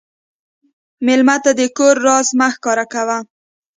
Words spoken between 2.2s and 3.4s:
مه ښکاره کوه.